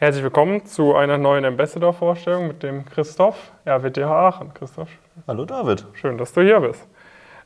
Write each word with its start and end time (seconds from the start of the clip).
Herzlich 0.00 0.24
willkommen 0.24 0.64
zu 0.64 0.94
einer 0.94 1.18
neuen 1.18 1.44
Ambassador-Vorstellung 1.44 2.48
mit 2.48 2.62
dem 2.62 2.86
Christoph, 2.86 3.52
RWTH 3.66 4.06
Aachen. 4.06 4.54
Christoph. 4.54 4.88
Hallo 5.28 5.44
David. 5.44 5.84
Schön, 5.92 6.16
dass 6.16 6.32
du 6.32 6.40
hier 6.40 6.58
bist. 6.60 6.88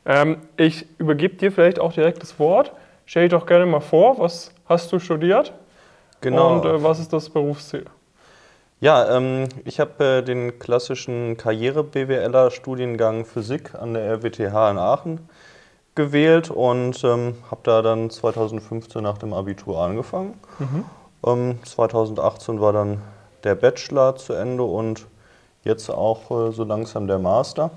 Ähm, 0.07 0.36
ich 0.56 0.86
übergebe 1.00 1.34
dir 1.34 1.50
vielleicht 1.50 1.80
auch 1.80 1.92
direkt 1.92 2.22
das 2.22 2.38
Wort. 2.38 2.70
Stell 3.06 3.25
dich 3.25 3.32
doch 3.32 3.46
gerne 3.46 3.67
mal 3.67 3.80
vor, 3.80 4.20
was 4.20 4.54
hast 4.67 4.92
du 4.92 5.00
studiert? 5.00 5.52
Genau. 6.20 6.52
Und 6.54 6.64
äh, 6.64 6.80
was 6.80 7.00
ist 7.00 7.12
das 7.12 7.28
Berufsziel? 7.28 7.86
Ja, 8.79 9.16
ähm, 9.16 9.48
ich 9.64 9.80
habe 9.80 10.05
äh, 10.05 10.23
den 10.23 10.61
klassischen 10.61 11.36
Karriere-BWLer-Studiengang 11.36 13.25
Physik 13.25 13.75
an 13.75 13.95
der 13.95 14.05
RWTH 14.05 14.71
in 14.71 14.79
Aachen 14.79 15.29
gewählt 15.96 16.52
und 16.52 17.02
ähm, 17.02 17.34
habe 17.50 17.62
da 17.64 17.82
dann 17.82 18.11
2015 18.11 19.02
nach 19.02 19.18
dem 19.18 19.32
Abitur 19.32 19.80
angefangen. 19.80 20.39
Mhm. 20.61 20.84
Ähm, 21.25 21.59
2018 21.64 22.61
war 22.61 22.72
dann 22.72 23.00
der 23.45 23.54
Bachelor 23.54 24.16
zu 24.16 24.32
Ende 24.32 24.62
und 24.62 25.06
jetzt 25.65 25.91
auch 25.91 26.30
äh, 26.30 26.52
so 26.52 26.65
langsam 26.65 27.06
der 27.06 27.19
Master. 27.19 27.70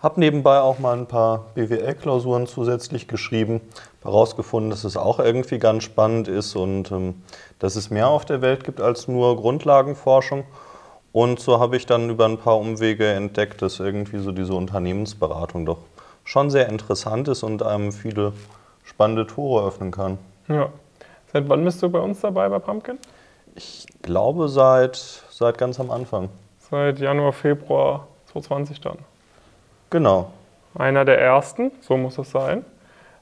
Habe 0.00 0.20
nebenbei 0.20 0.60
auch 0.60 0.78
mal 0.78 0.96
ein 0.96 1.06
paar 1.06 1.46
BWL-Klausuren 1.54 2.46
zusätzlich 2.46 3.08
geschrieben, 3.08 3.60
herausgefunden, 4.02 4.70
dass 4.70 4.84
es 4.84 4.96
auch 4.96 5.18
irgendwie 5.18 5.58
ganz 5.58 5.84
spannend 5.84 6.28
ist 6.28 6.54
und 6.54 6.92
ähm, 6.92 7.22
dass 7.58 7.76
es 7.76 7.90
mehr 7.90 8.08
auf 8.08 8.24
der 8.24 8.42
Welt 8.42 8.64
gibt 8.64 8.80
als 8.80 9.08
nur 9.08 9.36
Grundlagenforschung. 9.36 10.44
Und 11.12 11.40
so 11.40 11.58
habe 11.60 11.76
ich 11.76 11.86
dann 11.86 12.10
über 12.10 12.26
ein 12.26 12.36
paar 12.36 12.58
Umwege 12.58 13.06
entdeckt, 13.06 13.62
dass 13.62 13.80
irgendwie 13.80 14.18
so 14.18 14.32
diese 14.32 14.52
Unternehmensberatung 14.52 15.64
doch 15.64 15.78
schon 16.24 16.50
sehr 16.50 16.68
interessant 16.68 17.28
ist 17.28 17.42
und 17.42 17.62
einem 17.62 17.90
viele 17.90 18.34
spannende 18.84 19.26
Tore 19.26 19.66
öffnen 19.66 19.92
kann. 19.92 20.18
Ja, 20.46 20.68
Seit 21.36 21.50
wann 21.50 21.64
bist 21.66 21.82
du 21.82 21.90
bei 21.90 21.98
uns 21.98 22.22
dabei 22.22 22.48
bei 22.48 22.58
Pumpkin? 22.58 22.98
Ich 23.54 23.86
glaube 24.00 24.48
seit, 24.48 24.96
seit 24.96 25.58
ganz 25.58 25.78
am 25.78 25.90
Anfang. 25.90 26.30
Seit 26.70 26.98
Januar, 26.98 27.34
Februar 27.34 28.08
2020 28.32 28.80
dann. 28.80 28.96
Genau. 29.90 30.30
Einer 30.78 31.04
der 31.04 31.20
ersten, 31.20 31.72
so 31.82 31.98
muss 31.98 32.16
es 32.16 32.30
sein. 32.30 32.64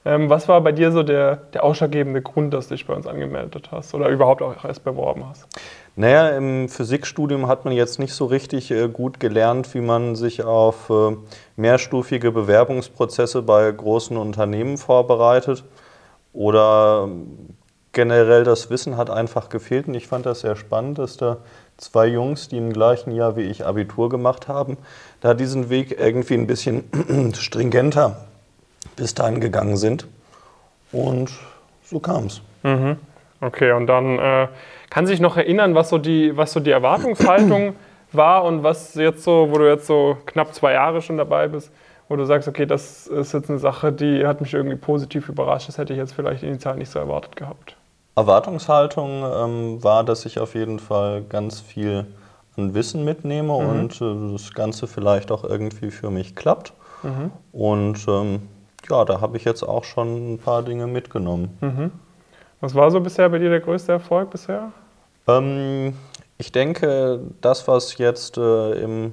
Ähm, 0.05 0.31
was 0.31 0.47
war 0.47 0.61
bei 0.61 0.71
dir 0.71 0.93
so 0.93 1.03
der, 1.03 1.35
der 1.55 1.65
ausschlaggebende 1.65 2.23
Grund, 2.23 2.55
dass 2.55 2.69
du 2.69 2.77
dich 2.77 2.87
bei 2.87 2.95
uns 2.95 3.09
angemeldet 3.09 3.71
hast 3.73 3.95
oder 3.95 4.09
überhaupt 4.11 4.43
auch 4.43 4.65
erst 4.65 4.85
beworben 4.85 5.25
hast? 5.29 5.49
Naja, 5.97 6.29
im 6.37 6.69
Physikstudium 6.69 7.49
hat 7.49 7.65
man 7.65 7.75
jetzt 7.75 7.99
nicht 7.99 8.15
so 8.15 8.27
richtig 8.27 8.71
äh, 8.71 8.87
gut 8.89 9.19
gelernt, 9.19 9.75
wie 9.75 9.81
man 9.81 10.15
sich 10.15 10.45
auf 10.45 10.89
äh, 10.89 11.17
mehrstufige 11.57 12.31
Bewerbungsprozesse 12.31 13.43
bei 13.43 13.73
großen 13.73 14.17
Unternehmen 14.17 14.79
vorbereitet 14.79 15.65
oder 16.33 17.09
generell 17.95 18.45
das 18.45 18.71
Wissen 18.71 18.97
hat 18.97 19.09
einfach 19.09 19.49
gefehlt 19.49 19.89
und 19.89 19.95
ich 19.95 20.07
fand 20.07 20.27
das 20.27 20.41
sehr 20.41 20.57
spannend, 20.57 20.99
dass 20.99 21.17
da 21.17 21.39
zwei 21.77 22.07
Jungs, 22.07 22.49
die 22.49 22.59
im 22.59 22.73
gleichen 22.73 23.13
Jahr 23.13 23.37
wie 23.37 23.43
ich 23.43 23.65
Abitur 23.65 24.09
gemacht 24.09 24.49
haben, 24.49 24.77
da 25.21 25.35
diesen 25.35 25.71
Weg 25.71 25.99
irgendwie 25.99 26.35
ein 26.35 26.47
bisschen 26.47 26.85
stringenter 27.35 28.27
bis 28.97 29.15
dahin 29.15 29.41
gegangen 29.41 29.77
sind. 29.77 30.07
Und 30.93 31.31
so 31.83 31.99
kam 31.99 32.27
es. 32.27 32.43
Mhm. 32.63 32.97
Okay, 33.41 33.73
und 33.73 33.87
dann 33.87 34.19
äh, 34.19 34.49
kann 34.91 35.07
sich 35.07 35.21
noch 35.21 35.37
erinnern, 35.37 35.75
was 35.75 35.89
so 35.89 35.99
die, 35.99 36.37
was 36.37 36.53
so 36.53 36.61
die 36.61 36.71
Erwartungshaltung 36.71 37.75
war 38.13 38.45
und 38.45 38.63
was 38.63 38.95
jetzt 38.95 39.25
so, 39.25 39.49
wo 39.51 39.59
du 39.59 39.69
jetzt 39.69 39.87
so 39.87 40.17
knapp 40.27 40.55
zwei 40.55 40.73
Jahre 40.73 41.03
schon 41.03 41.17
dabei 41.17 41.49
bist, 41.49 41.73
wo 42.09 42.17
du 42.17 42.25
sagst, 42.25 42.49
okay, 42.49 42.65
das 42.65 43.07
ist 43.07 43.33
jetzt 43.33 43.51
eine 43.51 43.59
Sache, 43.59 43.93
die 43.93 44.27
hat 44.27 44.41
mich 44.41 44.55
irgendwie 44.55 44.77
positiv 44.77 45.29
überrascht, 45.29 45.69
das 45.69 45.79
hätte 45.79 45.93
ich 45.93 45.99
jetzt 45.99 46.15
vielleicht 46.15 46.43
initial 46.43 46.77
nicht 46.77 46.91
so 46.91 46.99
erwartet 46.99 47.37
gehabt. 47.37 47.77
Erwartungshaltung 48.17 49.25
ähm, 49.25 49.85
war, 49.85 50.05
dass 50.05 50.25
ich 50.27 50.39
auf 50.39 50.55
jeden 50.55 50.79
Fall 50.79 51.23
ganz 51.23 51.61
viel 51.61 52.07
an 52.57 52.75
Wissen 52.75 53.05
mitnehme 53.05 53.53
mhm. 53.53 53.69
und 53.69 54.01
äh, 54.01 54.33
das 54.33 54.53
Ganze 54.55 54.87
vielleicht 54.87 55.33
auch 55.33 55.45
irgendwie 55.45 55.91
für 55.91 56.11
mich 56.11 56.37
klappt. 56.37 56.73
Mhm. 57.03 57.31
Und 57.53 58.07
ähm, 58.09 58.49
ja, 58.89 59.05
da 59.05 59.21
habe 59.21 59.37
ich 59.37 59.45
jetzt 59.45 59.63
auch 59.63 59.85
schon 59.85 60.35
ein 60.35 60.39
paar 60.39 60.63
Dinge 60.63 60.87
mitgenommen. 60.87 61.57
Mhm. 61.61 61.91
Was 62.61 62.75
war 62.75 62.91
so 62.91 63.01
bisher 63.01 63.29
bei 63.29 63.39
dir 63.39 63.51
der 63.51 63.61
größte 63.61 63.93
Erfolg 63.93 64.31
bisher? 64.31 64.73
Ähm, 65.27 65.95
ich 66.39 66.53
denke, 66.53 67.21
das, 67.41 67.67
was 67.69 67.99
jetzt 67.99 68.39
äh, 68.39 68.73
im 68.83 69.13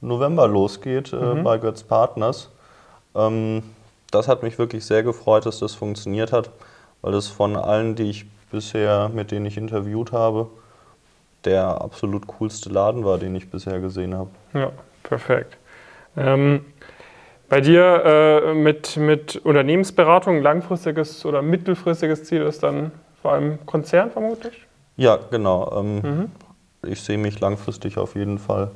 November 0.00 0.46
losgeht 0.46 1.12
äh, 1.12 1.16
mhm. 1.16 1.44
bei 1.44 1.58
Götz 1.58 1.82
Partners, 1.82 2.50
ähm, 3.14 3.62
das 4.10 4.28
hat 4.28 4.42
mich 4.42 4.58
wirklich 4.58 4.84
sehr 4.84 5.02
gefreut, 5.02 5.46
dass 5.46 5.58
das 5.58 5.74
funktioniert 5.74 6.32
hat, 6.32 6.50
weil 7.06 7.14
es 7.14 7.28
von 7.28 7.54
allen, 7.54 7.94
die 7.94 8.10
ich 8.10 8.26
bisher, 8.50 9.08
mit 9.14 9.30
denen 9.30 9.46
ich 9.46 9.56
interviewt 9.56 10.10
habe, 10.10 10.48
der 11.44 11.80
absolut 11.80 12.26
coolste 12.26 12.68
Laden 12.68 13.04
war, 13.04 13.16
den 13.16 13.36
ich 13.36 13.48
bisher 13.48 13.78
gesehen 13.78 14.12
habe. 14.12 14.30
Ja, 14.54 14.72
perfekt. 15.04 15.56
Ähm, 16.16 16.64
bei 17.48 17.60
dir 17.60 18.02
äh, 18.04 18.54
mit, 18.54 18.96
mit 18.96 19.36
Unternehmensberatung, 19.36 20.42
langfristiges 20.42 21.24
oder 21.24 21.42
mittelfristiges 21.42 22.24
Ziel 22.24 22.42
ist 22.42 22.64
dann 22.64 22.90
vor 23.22 23.34
allem 23.34 23.64
Konzern 23.66 24.10
vermutlich? 24.10 24.66
Ja, 24.96 25.20
genau. 25.30 25.72
Ähm, 25.78 26.00
mhm. 26.00 26.30
Ich 26.88 27.02
sehe 27.02 27.18
mich 27.18 27.38
langfristig 27.38 27.98
auf 27.98 28.16
jeden 28.16 28.40
Fall 28.40 28.72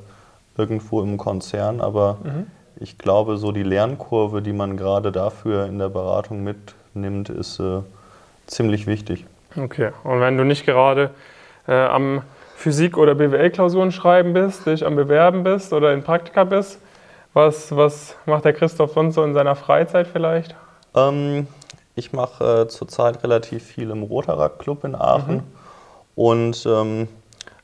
irgendwo 0.55 1.01
im 1.01 1.17
Konzern, 1.17 1.81
aber 1.81 2.19
mhm. 2.23 2.47
ich 2.77 2.97
glaube, 2.97 3.35
so 3.35 3.51
die 3.51 3.63
Lernkurve, 3.63 4.41
die 4.41 4.53
man 4.53 4.77
gerade 4.77 5.11
dafür 5.11 5.65
in 5.65 5.79
der 5.79 5.89
Beratung 5.89 6.45
mitnimmt, 6.45 7.27
ist 7.27 7.59
äh, 7.59 7.81
ziemlich 8.51 8.87
wichtig. 8.87 9.25
Okay, 9.57 9.91
und 10.03 10.21
wenn 10.21 10.37
du 10.37 10.43
nicht 10.43 10.65
gerade 10.65 11.11
äh, 11.67 11.73
am 11.73 12.21
Physik- 12.55 12.97
oder 12.97 13.15
BWL-Klausuren 13.15 13.91
schreiben 13.91 14.33
bist, 14.33 14.65
dich 14.65 14.85
am 14.85 14.95
Bewerben 14.95 15.43
bist 15.43 15.73
oder 15.73 15.93
in 15.93 16.03
Praktika 16.03 16.43
bist, 16.43 16.79
was, 17.33 17.75
was 17.75 18.15
macht 18.25 18.45
der 18.45 18.53
Christoph 18.53 18.93
sonst 18.93 19.15
so 19.15 19.23
in 19.23 19.33
seiner 19.33 19.55
Freizeit 19.55 20.07
vielleicht? 20.07 20.55
Ähm, 20.95 21.47
ich 21.95 22.13
mache 22.13 22.63
äh, 22.63 22.67
zurzeit 22.67 23.23
relativ 23.23 23.63
viel 23.63 23.89
im 23.89 24.03
Rotaract 24.03 24.59
Club 24.59 24.83
in 24.83 24.95
Aachen 24.95 25.35
mhm. 25.35 25.43
und 26.15 26.65
ähm, 26.65 27.07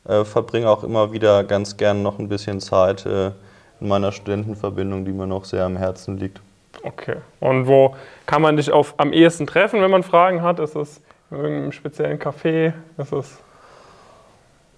äh, 0.07 0.23
verbringe 0.23 0.69
auch 0.69 0.83
immer 0.83 1.11
wieder 1.11 1.43
ganz 1.43 1.77
gern 1.77 2.01
noch 2.01 2.17
ein 2.17 2.29
bisschen 2.29 2.59
Zeit 2.59 3.05
äh, 3.05 3.31
in 3.79 3.87
meiner 3.87 4.11
Studentenverbindung, 4.11 5.05
die 5.05 5.11
mir 5.11 5.27
noch 5.27 5.45
sehr 5.45 5.65
am 5.65 5.77
Herzen 5.77 6.17
liegt. 6.17 6.41
Okay. 6.83 7.17
Und 7.39 7.67
wo 7.67 7.95
kann 8.25 8.41
man 8.41 8.57
dich 8.57 8.71
auf, 8.71 8.93
am 8.97 9.13
ehesten 9.13 9.47
treffen, 9.47 9.81
wenn 9.81 9.91
man 9.91 10.03
Fragen 10.03 10.41
hat? 10.41 10.59
Ist 10.59 10.75
es 10.75 11.01
in 11.31 11.37
irgendeinem 11.37 11.71
speziellen 11.71 12.19
Café? 12.19 12.73
Ist 12.97 13.13
es 13.13 13.39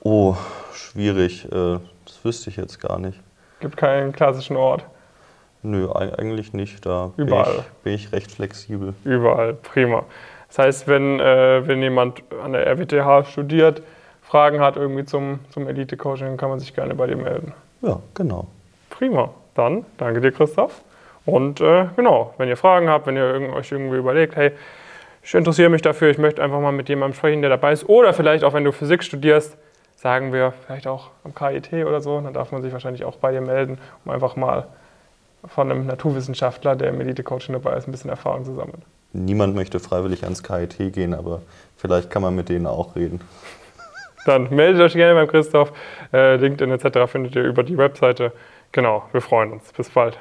oh, 0.01 0.35
schwierig. 0.73 1.45
Äh, 1.45 1.79
das 2.05 2.23
wüsste 2.23 2.49
ich 2.49 2.57
jetzt 2.57 2.79
gar 2.79 2.99
nicht. 2.99 3.19
Gibt 3.59 3.77
keinen 3.77 4.11
klassischen 4.11 4.57
Ort? 4.57 4.85
Nö, 5.61 5.91
eigentlich 5.91 6.53
nicht. 6.53 6.85
Da 6.85 7.11
Überall. 7.17 7.45
Bin, 7.45 7.59
ich, 7.59 7.83
bin 7.83 7.93
ich 7.93 8.11
recht 8.13 8.31
flexibel. 8.31 8.93
Überall, 9.03 9.53
prima. 9.53 10.03
Das 10.47 10.59
heißt, 10.59 10.87
wenn, 10.87 11.19
äh, 11.19 11.67
wenn 11.67 11.81
jemand 11.81 12.23
an 12.43 12.53
der 12.53 12.65
RWTH 12.65 13.25
studiert, 13.29 13.83
Fragen 14.21 14.59
hat 14.61 14.77
irgendwie 14.77 15.05
zum, 15.05 15.39
zum 15.49 15.67
Elite-Coaching, 15.67 16.37
kann 16.37 16.49
man 16.49 16.59
sich 16.59 16.73
gerne 16.73 16.95
bei 16.95 17.07
dir 17.07 17.17
melden. 17.17 17.53
Ja, 17.81 17.99
genau. 18.13 18.47
Prima. 18.89 19.31
Dann 19.55 19.85
danke 19.97 20.21
dir, 20.21 20.31
Christoph. 20.31 20.81
Und 21.29 21.61
äh, 21.61 21.87
genau, 21.95 22.33
wenn 22.37 22.49
ihr 22.49 22.57
Fragen 22.57 22.89
habt, 22.89 23.07
wenn 23.07 23.15
ihr 23.15 23.53
euch 23.53 23.71
irgendwie 23.71 23.97
überlegt, 23.97 24.35
hey, 24.35 24.51
ich 25.21 25.33
interessiere 25.33 25.69
mich 25.69 25.81
dafür, 25.81 26.09
ich 26.09 26.17
möchte 26.17 26.41
einfach 26.41 26.59
mal 26.59 26.71
mit 26.71 26.89
jemandem 26.89 27.15
sprechen, 27.15 27.41
der 27.41 27.49
dabei 27.49 27.73
ist. 27.73 27.87
Oder 27.87 28.13
vielleicht 28.13 28.43
auch, 28.43 28.53
wenn 28.53 28.63
du 28.63 28.71
Physik 28.71 29.03
studierst, 29.03 29.57
sagen 29.95 30.31
wir 30.31 30.53
vielleicht 30.65 30.87
auch 30.87 31.09
am 31.23 31.35
KIT 31.35 31.85
oder 31.85 32.01
so, 32.01 32.19
dann 32.21 32.33
darf 32.33 32.51
man 32.51 32.61
sich 32.61 32.71
wahrscheinlich 32.71 33.03
auch 33.03 33.17
bei 33.17 33.31
dir 33.31 33.41
melden, 33.41 33.77
um 34.05 34.11
einfach 34.11 34.35
mal 34.35 34.67
von 35.45 35.69
einem 35.69 35.85
Naturwissenschaftler, 35.85 36.75
der 36.75 36.89
im 36.89 37.01
Elite-Coaching 37.01 37.53
dabei 37.53 37.77
ist, 37.77 37.87
ein 37.87 37.91
bisschen 37.91 38.09
Erfahrung 38.09 38.45
zu 38.45 38.53
sammeln. 38.53 38.81
Niemand 39.11 39.55
möchte 39.55 39.79
freiwillig 39.79 40.23
ans 40.23 40.43
KIT 40.43 40.93
gehen, 40.93 41.13
aber 41.13 41.41
vielleicht 41.77 42.09
kann 42.09 42.21
man 42.21 42.35
mit 42.35 42.49
denen 42.49 42.67
auch 42.67 42.95
reden. 42.95 43.21
Dann 44.25 44.53
meldet 44.53 44.81
euch 44.81 44.93
gerne 44.93 45.15
beim 45.15 45.27
Christoph. 45.27 45.71
Äh, 46.13 46.35
LinkedIn 46.35 46.71
etc. 46.71 47.11
findet 47.11 47.35
ihr 47.35 47.43
über 47.43 47.63
die 47.63 47.77
Webseite. 47.77 48.31
Genau, 48.71 49.03
wir 49.11 49.21
freuen 49.21 49.53
uns. 49.53 49.71
Bis 49.73 49.89
bald. 49.89 50.19